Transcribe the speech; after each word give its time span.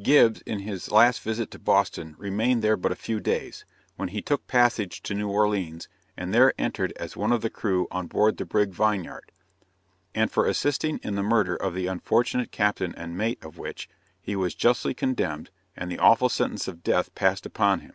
_]Gibbs 0.04 0.42
in 0.42 0.60
his 0.60 0.92
last 0.92 1.20
visit 1.22 1.50
to 1.50 1.58
Boston 1.58 2.14
remained 2.16 2.62
there 2.62 2.76
but 2.76 2.92
a 2.92 2.94
few 2.94 3.18
days, 3.18 3.64
when 3.96 4.10
he 4.10 4.22
took 4.22 4.46
passage 4.46 5.02
to 5.02 5.12
New 5.12 5.28
Orleans, 5.28 5.88
and 6.16 6.32
there 6.32 6.54
entered 6.56 6.92
as 6.94 7.16
one 7.16 7.32
of 7.32 7.40
the 7.40 7.50
crew 7.50 7.88
on 7.90 8.06
board 8.06 8.36
the 8.36 8.44
brig 8.44 8.70
Vineyard; 8.70 9.32
and 10.14 10.30
for 10.30 10.46
assisting 10.46 10.98
in 11.02 11.16
the 11.16 11.22
murder 11.24 11.56
of 11.56 11.74
the 11.74 11.88
unfortunate 11.88 12.52
captain 12.52 12.94
and 12.94 13.18
mate 13.18 13.42
of 13.44 13.58
which, 13.58 13.88
he 14.20 14.36
was 14.36 14.54
justly 14.54 14.94
condemned, 14.94 15.50
and 15.76 15.90
the 15.90 15.98
awful 15.98 16.28
sentence 16.28 16.68
of 16.68 16.84
death 16.84 17.12
passed 17.16 17.44
upon 17.44 17.80
him! 17.80 17.94